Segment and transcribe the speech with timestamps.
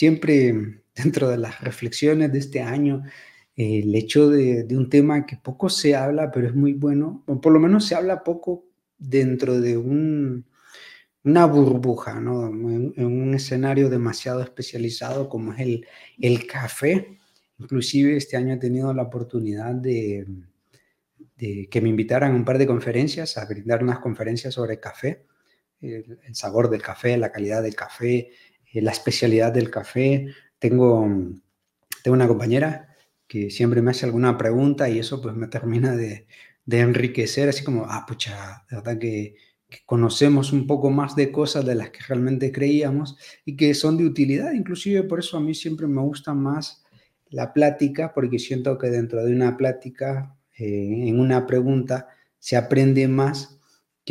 [0.00, 0.54] siempre
[0.94, 3.02] dentro de las reflexiones de este año,
[3.54, 7.52] el hecho de, un tema que poco se habla, pero es muy bueno, o por
[7.52, 8.64] lo menos se habla poco
[8.96, 10.46] dentro de un,
[11.22, 12.46] una burbuja, ¿no?
[12.46, 15.86] En, un escenario demasiado especializado como es el,
[16.18, 17.18] el café.
[17.58, 20.26] Inclusive este año he tenido la oportunidad de,
[21.36, 25.26] de, que me invitaran a un par de conferencias, a brindar unas conferencias sobre café,
[25.80, 28.30] el, sabor del café, la calidad del café,
[28.72, 30.26] eh, la especialidad del café.
[30.58, 31.08] Tengo,
[32.02, 36.26] tengo una compañera que siempre me hace alguna pregunta y eso pues me termina de,
[36.66, 39.36] enriquecer, así como, ah, pucha, de verdad que,
[39.86, 44.04] conocemos un poco más de cosas de las que realmente creíamos y que son de
[44.04, 44.52] utilidad.
[44.52, 46.82] Inclusive por eso a mí siempre me gusta más
[47.28, 52.08] la plática, porque siento que dentro de una plática, eh, en una pregunta,
[52.40, 53.59] se aprende más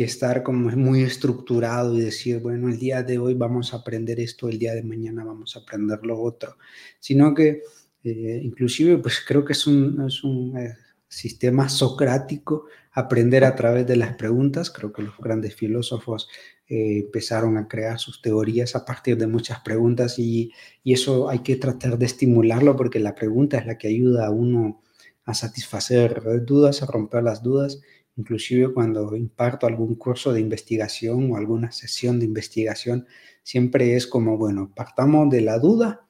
[0.04, 4.48] estar como muy estructurado y decir, bueno, el día de hoy vamos a aprender esto,
[4.48, 6.56] el día de mañana vamos a aprender lo otro,
[6.98, 7.62] sino que
[8.02, 10.74] eh, inclusive, pues creo que es un, es un eh,
[11.08, 14.70] sistema socrático aprender a través de las preguntas.
[14.70, 16.28] Creo que los grandes filósofos
[16.66, 21.40] eh, empezaron a crear sus teorías a partir de muchas preguntas y, y, eso hay
[21.40, 24.82] que tratar de estimularlo porque la pregunta es la que ayuda a uno
[25.24, 27.80] a satisfacer dudas, a romper las dudas.
[28.20, 33.06] Inclusive cuando imparto algún curso de investigación o alguna sesión de investigación,
[33.42, 36.06] siempre es como, bueno, partamos de la duda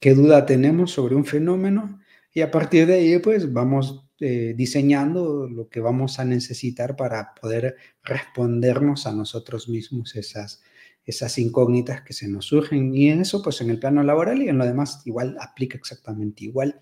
[0.00, 2.00] qué duda tenemos sobre un fenómeno
[2.32, 7.34] y a partir de ahí pues vamos eh, diseñando lo que vamos a necesitar para
[7.34, 10.62] poder respondernos a nosotros mismos esas,
[11.04, 14.48] esas incógnitas que se nos surgen y en eso pues en el plano laboral y
[14.48, 16.78] en lo demás igual aplica exactamente igual.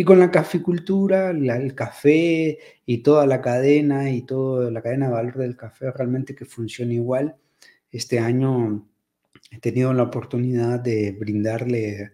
[0.00, 5.12] Y con la caficultura, el café y toda la cadena y toda la cadena de
[5.12, 7.36] valor del café realmente que funciona igual.
[7.92, 8.88] Este año
[9.50, 12.12] he tenido la oportunidad de brindarle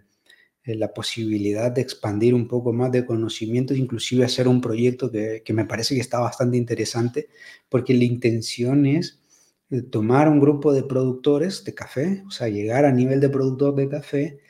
[0.64, 5.44] eh, la posibilidad de expandir un poco más de conocimientos, inclusive hacer un proyecto que,
[5.54, 7.28] me parece que está bastante interesante,
[7.68, 9.22] porque la intención es
[9.70, 13.76] eh, tomar un grupo de productores de café, o sea, llegar a nivel de productor
[13.76, 14.40] de café,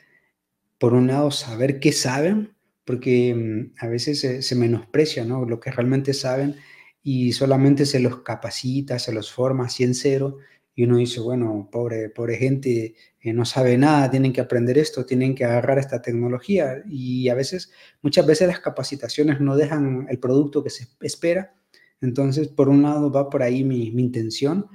[0.79, 2.56] por un lado, saber qué saben,
[2.87, 5.45] porque mm, a veces se, se menosprecia ¿no?
[5.45, 6.55] lo que realmente saben
[7.03, 10.37] y solamente se los capacita, se los forma así en cero,
[10.77, 15.07] y uno dice, bueno, pobre, pobre gente, eh, no sabe nada, tienen que aprender esto,
[15.07, 17.71] tienen que agarrar esta tecnología y a veces,
[18.03, 21.55] muchas veces las capacitaciones no dejan el producto que se espera.
[21.99, 24.67] Entonces, por un lado va por ahí mi, intención,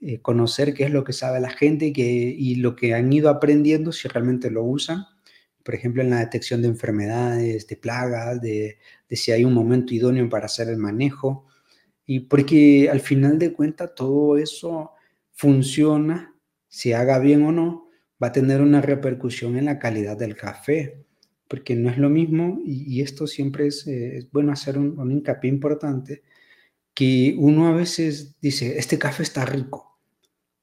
[0.00, 3.12] eh, conocer qué es lo que sabe la gente y, que, y lo que han
[3.12, 5.04] ido aprendiendo, si realmente lo usan.
[5.70, 10.28] Por ejemplo, en la detección de enfermedades, de plagas, de, si hay un momento idóneo
[10.28, 11.46] para hacer el manejo.
[12.04, 14.90] Y porque al final de cuentas todo eso
[15.30, 16.34] funciona,
[16.66, 17.88] si haga bien o no,
[18.20, 21.06] va a tener una repercusión en la calidad del café,
[21.46, 26.24] porque no es lo mismo, y, esto siempre es, eh, bueno hacer un, hincapié importante,
[26.94, 30.00] que uno a veces dice, este café está rico,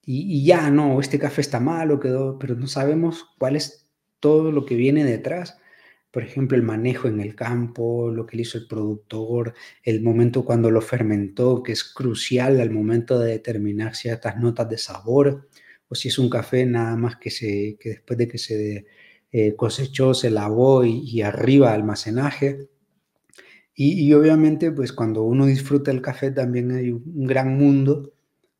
[0.01, 3.86] y, ya no, este café está malo, quedó, pero no sabemos cuál es
[4.19, 5.57] todo lo que viene detrás.
[6.11, 10.71] Por ejemplo, el manejo en el campo, lo que hizo el productor, el momento cuando
[10.71, 15.47] lo fermentó, que es crucial al momento de determinar ciertas notas de sabor,
[15.89, 18.85] o si es un café nada más que, se, que después de que se
[19.31, 22.69] eh, cosechó, se lavó y, arriba almacenaje.
[23.75, 28.13] Y, obviamente, pues cuando uno disfruta el café también hay un gran mundo.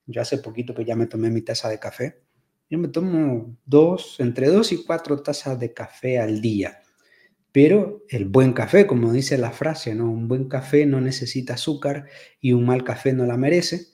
[0.05, 2.26] Yo hace poquito pues ya me tomé mi taza de café.
[2.69, 6.81] Yo me tomo dos, entre dos y cuatro tazas de café al día
[7.57, 10.11] pero el buen café, como dice la frase, ¿no?
[10.11, 12.05] Un buen café no necesita azúcar
[12.39, 13.87] y un mal café no la merece.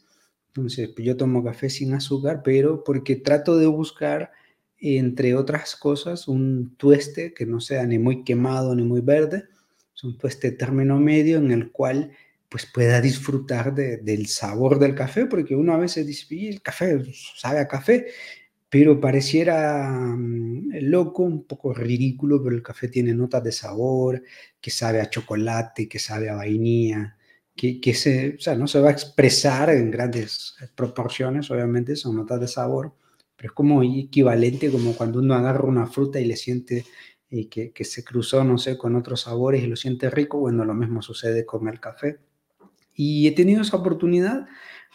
[0.47, 4.31] Entonces, pues, yo tomo café sin azúcar, pero porque trato de buscar,
[4.79, 9.45] entre otras cosas, un tueste que no sea ni muy quemado ni muy verde,
[9.95, 12.11] es un tueste término medio en el cual
[12.49, 17.01] pues pueda disfrutar del sabor del café, porque uno a veces dice, el café
[17.37, 18.07] sabe a café,
[18.73, 24.23] pero pareciera mm, loco, un poco ridículo, pero el café tiene notas de sabor,
[24.59, 27.15] que sabe a chocolate, que sabe a vainilla,
[27.55, 32.15] que, que se, o sea, no se va a expresar en grandes proporciones, obviamente son
[32.15, 32.95] notas de sabor,
[33.35, 36.83] pero es como equivalente como cuando uno agarra una fruta y le siente
[37.29, 40.65] eh, que, que se cruzó, no sé, con otros sabores y lo siente rico, bueno,
[40.65, 42.17] lo mismo sucede con el café.
[42.95, 44.45] Y he tenido esa oportunidad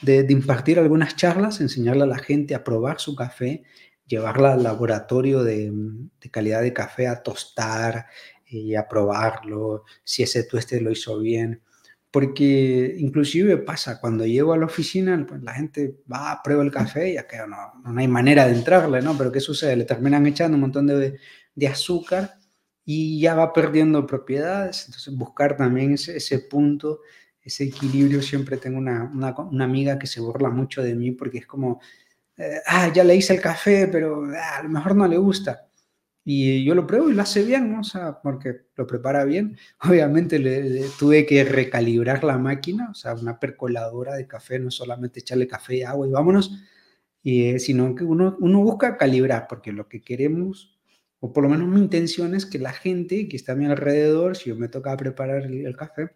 [0.02, 3.64] de, impartir algunas charlas, enseñarle a la gente a probar su café,
[4.06, 5.72] llevarla al laboratorio de,
[6.30, 8.06] calidad de café a tostar
[8.46, 11.62] y a probarlo, si ese tueste lo hizo bien.
[12.10, 17.12] Porque inclusive pasa, cuando llego a la oficina, pues la gente va, prueba el café
[17.12, 19.16] y acá no, no hay manera de entrarle, ¿no?
[19.18, 19.76] Pero ¿qué sucede?
[19.76, 21.18] Le terminan echando un montón de,
[21.54, 22.38] de azúcar
[22.90, 24.86] y ya va perdiendo propiedades.
[24.86, 27.00] Entonces, buscar también ese punto,
[27.48, 28.22] ese equilibrio.
[28.22, 31.80] Siempre tengo una, una, amiga que se burla mucho de mí porque es como,
[32.36, 35.68] eh, ah, ya le hice el café, pero ah, a lo mejor no le gusta.
[36.24, 37.80] Y yo lo pruebo y lo hace bien, ¿no?
[37.80, 39.56] O sea, porque lo prepara bien.
[39.82, 45.20] Obviamente le, tuve que recalibrar la máquina, o sea, una percoladora de café, no solamente
[45.20, 46.52] echarle café y agua y vámonos,
[47.24, 50.78] eh, sino que uno, uno busca calibrar, porque lo que queremos,
[51.20, 54.36] o por lo menos mi intención es que la gente que está a mi alrededor,
[54.36, 56.10] si yo me toca preparar el café,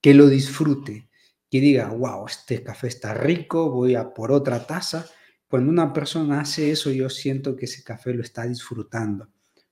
[0.00, 1.08] que lo disfrute,
[1.50, 5.06] que diga, wow, este café está rico, voy a por otra taza.
[5.48, 9.28] Cuando una persona hace eso, yo siento que ese café lo está disfrutando.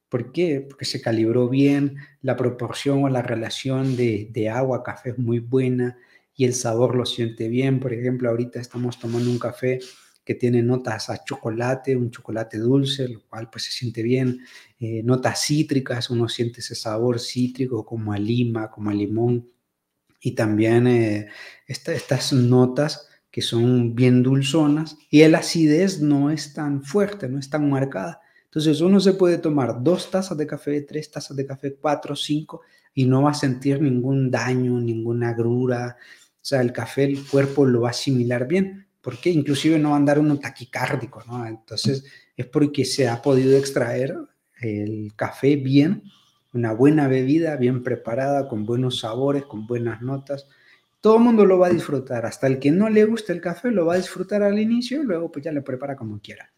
[0.08, 0.64] ¿Por qué?
[0.66, 5.98] Porque se calibró bien, la proporción o la relación de, de agua-café es muy buena
[6.34, 7.80] y el sabor lo siente bien.
[7.80, 9.80] Por ejemplo, ahorita estamos tomando un café
[10.26, 14.40] que tiene notas a chocolate, un chocolate dulce, lo cual pues se siente bien.
[14.78, 19.46] Eh, notas cítricas, uno siente ese sabor cítrico como a lima, como a limón.
[20.26, 21.28] Y también eh,
[21.68, 27.48] estas notas que son bien dulzonas y la acidez no es tan fuerte, no es
[27.48, 28.20] tan marcada.
[28.46, 32.62] Entonces uno se puede tomar dos tazas de café, tres tazas de café, cuatro, cinco,
[32.92, 35.96] y no va a sentir ningún daño, ninguna agrura.
[35.96, 39.94] O sea, el café, el cuerpo lo va a asimilar bien, porque inclusive no va
[39.94, 41.22] a andar uno taquicárdico.
[41.46, 42.04] Entonces
[42.36, 44.16] es porque se ha podido extraer
[44.60, 46.02] el café bien,
[46.56, 50.48] una buena bebida, bien preparada, con buenos sabores, con buenas notas.
[51.00, 53.70] Todo el mundo lo va a disfrutar, hasta el que no le gusta el café
[53.70, 56.50] lo va a disfrutar al inicio y luego pues ya le prepara como quiera.